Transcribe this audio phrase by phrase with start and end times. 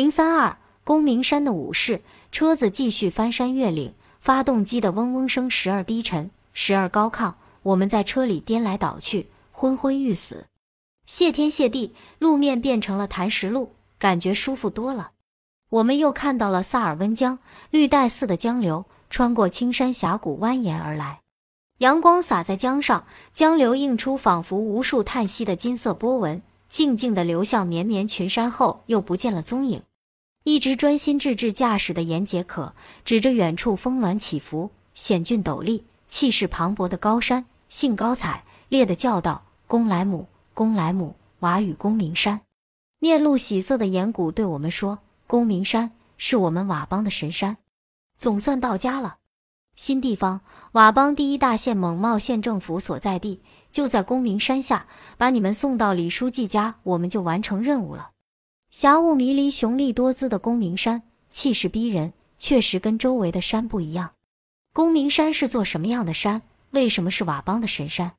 [0.00, 2.00] 零三二，公明山的武士，
[2.32, 7.34] 车子继续翻山越岭，发动机的嗡嗡声时而低沉，时而高亢。
[7.64, 10.46] 我们在车里颠来倒去，昏昏欲死。
[11.04, 15.10] 谢天谢地，路面变成了磐石路，感觉舒服多了。
[15.68, 17.38] 我们又看到了萨尔温江，
[17.68, 21.20] 绿带似的江流穿过青山峡谷蜿蜒而来，
[21.80, 23.04] 阳光洒在江上，
[23.34, 26.40] 江流映出仿佛无数叹息的金色波纹，
[26.70, 29.82] 静静地流向绵绵群山后，又不见了踪影。
[30.44, 42.40] 一直专心致志驾驶的严杰可指着远处峰峦起伏、险峻陡立、气势磅礴的高山，兴高采烈地叫道：“公莱姆，公莱姆，瓦与公明山！”
[42.98, 44.98] 面露喜色的严谷对我们说。
[45.26, 47.58] 公明山是我们佤邦的神山，
[48.16, 49.18] 总算到家了。
[49.76, 50.40] 新地方，
[50.72, 54.86] 佤邦第一大县蒙茂县政府所在地就在公明山下，
[55.16, 58.10] 把你们送到李书记家，我们就完成任务了。
[58.70, 64.12] 霞雾迷离、雄丽多姿的公明山，气势逼人，确实跟周围的山不一样。
[64.72, 66.42] 公明山是座什么样的山？
[66.70, 68.12] 为什么是佤邦的神山？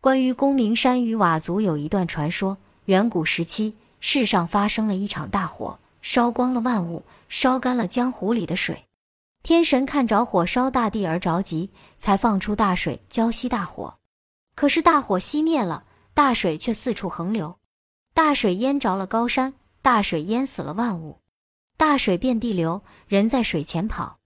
[0.00, 5.80] 关于公明山与佤族有一段传说：远古时期，世上发生了一场大火。
[6.00, 8.84] 烧光了万物，烧干了江湖里的水。
[9.42, 13.96] 天神看着火烧大地而着急，才放出大水浇熄大火。
[14.54, 15.82] 可是大火熄灭了，
[16.14, 17.56] 大水却四处横流。
[18.14, 21.20] 大水淹着了高山，大水淹死了万物。
[21.76, 24.18] 大水遍地流，人在水前跑。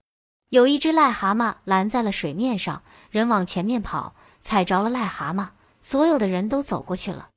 [0.49, 5.49] 有一只癞蛤蟆拦在了水面上，人往前面跑，踩着了癞蛤蟆，
[5.81, 7.29] 所有的人都走过去了。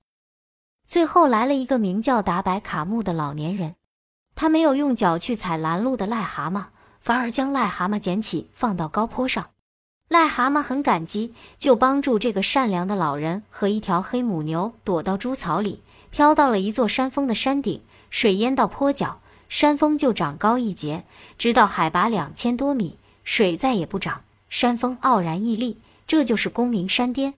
[0.87, 3.75] 最后来了一个名叫达白卡木的老年人。
[4.35, 6.67] 他没有用脚去踩拦路的癞蛤蟆，
[7.01, 9.51] 反而将癞蛤蟆捡起放到高坡上。
[10.11, 17.83] 癞蛤蟆很感激，就帮助这个善良的老人和一条黑母牛躲到猪草里，飘到了一座山峰的山顶。
[18.11, 21.05] 水淹到坡脚，山峰就长高一截，
[21.39, 25.79] 直到海拔两千多米，水再也不涨，山峰傲然屹立。
[26.07, 27.35] 这就是公明山巅。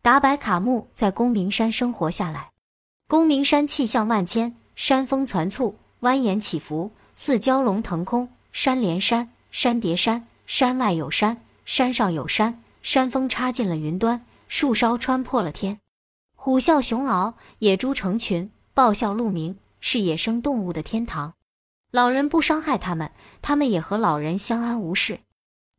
[0.00, 2.50] 达白卡木在公明山生活下来。
[3.08, 5.76] 公明山气象万千，山峰攒簇。
[6.00, 15.78] 蜿蜒起伏，似蛟龙腾空；山连山，山叠山，山外有山，山上有山，山峰插进了云端，树梢穿破了天。
[16.36, 21.34] 虎啸熊嗷，野猪成群，豹啸鹿鸣，是野生动物的天堂。
[21.90, 23.10] 老人不伤害它们，
[23.42, 25.20] 它们也和老人相安无事。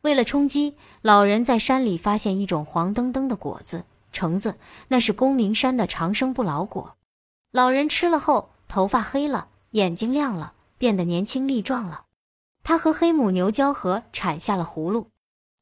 [0.04, 4.58] 为了充饥，老人在山里发现一种黄澄澄的果子——橙子，
[4.90, 6.96] 那是公明山的长生不老果。
[7.52, 9.48] 老人吃了后，头发黑了。
[9.72, 12.04] 眼睛亮了，变得年轻力壮了。
[12.64, 15.08] 他和黑母牛交合，产下了葫芦。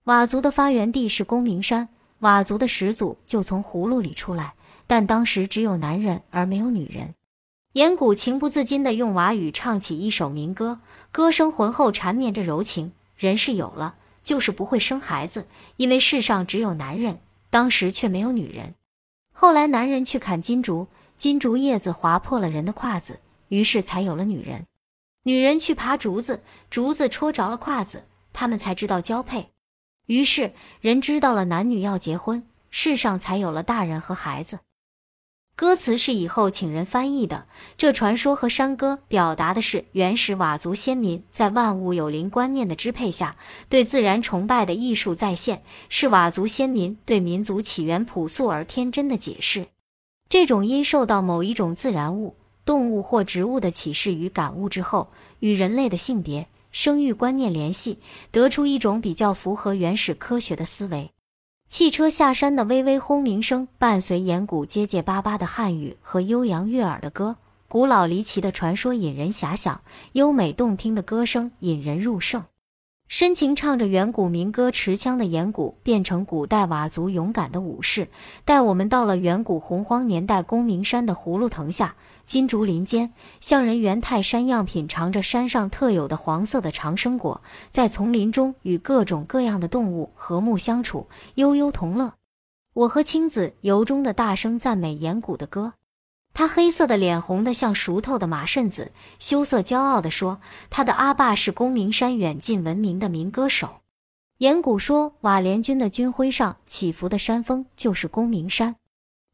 [0.04, 1.88] 佤族的发源地是公明山，
[2.20, 4.56] 佤族的始祖就从葫芦里出来，
[4.86, 7.16] 但当时只有男人而没有女人。
[7.74, 10.80] 岩谷情不自禁地用佤语唱起一首民歌，
[11.12, 12.92] 歌声浑厚，缠绵着柔情。
[13.16, 15.48] 人是有了，就是不会生孩子，
[15.78, 17.20] 因为世上只有男人，
[17.50, 18.76] 当时却没有女人。
[19.32, 20.86] 后来男人去砍金竹，
[21.18, 23.20] 金竹叶子划破了人的胯子。
[23.48, 24.68] 于是才有了女人，
[25.24, 29.50] 女人去爬竹子，竹子戳着了胯子，他们才知道交配。
[30.06, 34.60] 于是人知道了男女要结婚，世上才有了大人和孩子。
[35.56, 37.46] 歌词是以后请人翻译的。
[37.78, 43.36] 这传说和山歌表达的是原始佤族先民在万物有灵观念的支配下，
[43.70, 49.68] 对自然崇拜的艺术再现，是佤族先民对民族起源朴素而天真的解释。
[50.28, 52.36] 这种因受到某一种自然物。
[52.66, 58.00] 动物或植物的启示与感悟之后，与人类的性别、生育观念联系，
[58.32, 61.12] 得出一种比较符合原始科学的思维。
[61.74, 67.36] 汽车下山的微微轰鸣声，伴随岩谷结结巴巴的汉语和悠扬悦耳的歌，
[67.68, 69.82] 古老离奇的传说引人遐想，
[70.12, 72.44] 优美动听的歌声引人入胜。
[73.14, 78.08] 深情唱着远古民歌，持枪的岩谷变成古代佤族勇敢的武士，
[78.44, 87.40] 带我们到了远古洪荒年代公明山的葫芦藤下、金竹林间，像人猿泰山样品尝着山上特有的黄色的长生果，
[87.70, 91.06] 在丛林中与各种各样的动物和睦相处，
[91.36, 92.14] 悠悠同乐。
[92.74, 95.74] 我和青子由衷的大声赞美岩谷的歌。
[96.34, 100.42] 他黑色的脸红得像熟透的马肾子，羞涩骄傲地说
[100.72, 103.82] ：“他的阿爸是公明山远近闻名的民歌手。”
[104.40, 108.76] 岩谷说：“瓦联军的军徽上起伏的山峰就是公明山。”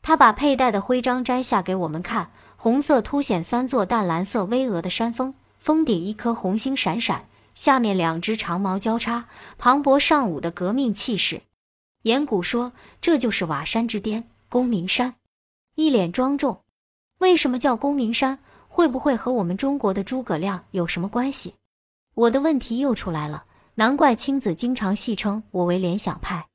[0.04, 7.26] 他把佩戴的徽章摘下给我们看，红色凸显三座淡蓝色巍峨的山峰，峰顶一颗红星闪闪，
[7.56, 11.42] 下面两只长矛交叉，磅礴尚武的革命气势。
[12.04, 15.16] 岩谷说：“这就是瓦山之巅，公明山。”
[15.76, 16.60] 一脸庄重。
[17.20, 18.40] 为什么叫公明山？
[18.68, 21.56] 会不会和我们中国的诸葛亮有什么关系？
[22.16, 23.44] 我的问题又出来了，
[23.76, 26.48] 难怪青子经常戏称我为联想派。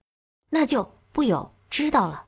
[0.50, 2.26] 那就不有知道了。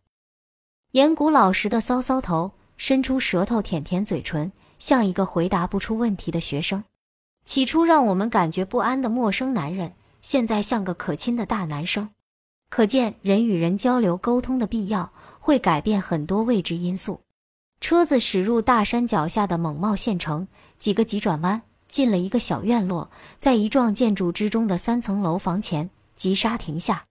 [0.92, 6.84] 严谷老实的搔搔头，伸出舌头舔舔嘴唇，像一个回答不出问题的学生。
[7.44, 12.10] 起初让我们感觉不安的陌生男人，现在像个可亲的大男生。
[12.68, 17.20] 可见人与人交流沟通的必要，会改变很多未知因素。
[17.80, 27.04] 车子驶入大山脚下的蒙茂县城，几个急转弯，进了一个小院落，在一幢建筑之中的三层楼房前急刹停下。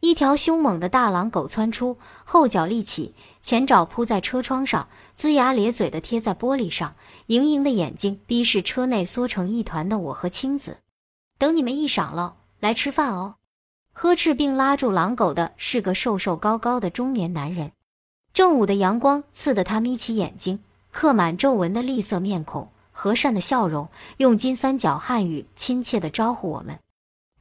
[0.00, 6.94] 一条凶猛的大狼狗窜出，后脚立起，前爪扑在车窗上，龇牙咧嘴地贴在玻璃上，
[7.26, 10.78] 盈盈的眼睛逼视车内缩成一团的我和青子。
[11.38, 13.36] 等你们一晌了，来吃饭哦。
[13.92, 17.72] 呵斥并拉住狼狗的是个瘦瘦高高的中年男人。
[18.34, 26.78] 正午的阳光刺得他眯起眼睛，刻满皱纹的栗色面孔，和善的笑容，用金三角汉语亲切地招呼我们。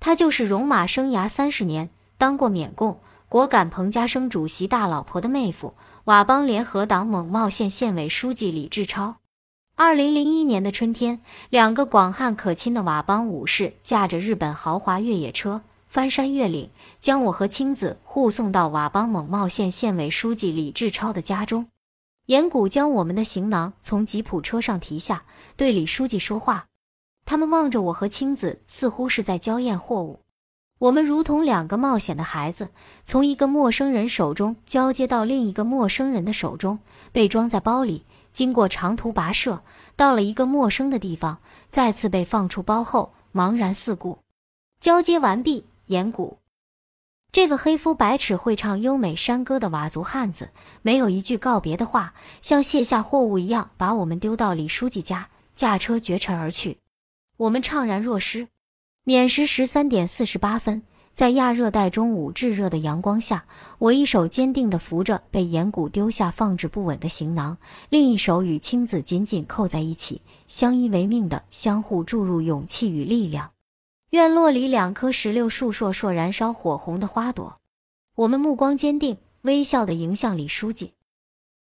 [0.01, 1.89] 他就是戎马生涯三十年。
[2.17, 2.99] 当过缅共、
[3.29, 5.73] 果敢彭家生主席大老婆的妹夫，
[6.05, 9.15] 佤邦联合党蒙茂县县委书记李志超。
[9.75, 15.61] 二零零一年的春天，两个广汉可亲的佤邦武士驾着日本豪华越野车
[15.91, 16.69] 翻山越岭，
[17.01, 21.67] 将我和青子护送到佤邦蒙茂县县委书记李志超的家中。
[22.27, 25.25] 严谷将我们的行囊从吉普车上提下，
[25.57, 26.67] 对李书记说话。
[27.25, 30.21] 他们望着我和青子，似乎是在交验货物。
[30.79, 32.69] 我们如同两个冒险的孩子，
[33.03, 36.79] 从一个陌生人手中交接到另一个陌生人的手中，
[37.11, 39.61] 被装在包里，经过长途跋涉，
[39.97, 41.39] 到了一个陌生的地方，
[41.69, 44.19] 再次被放出包后，茫然四顾。
[44.79, 46.37] 交接完毕，岩谷，
[47.33, 50.51] 这个黑肤白齿、会唱优美山歌的佤族汉子，
[50.81, 56.77] 没有一句告别的话，像卸下货物一样，把我们丢到李书记家，驾车绝尘而去。
[57.35, 58.47] 我们怅然若失。
[59.03, 60.83] 免时十三点四十八分，
[61.13, 63.43] 在亚热带中午炙热的阳光下，
[63.77, 67.57] 我一手坚定地扶着被岩谷丢下放置不稳的行囊，
[67.89, 73.51] 另一手与青子紧紧扣在一起，相依为命地相互注入勇气与力量。
[74.11, 77.61] 院落里两棵石榴树烁烁燃烧火红的花朵，
[78.15, 80.95] 我们目光坚定，微笑地迎向李书记。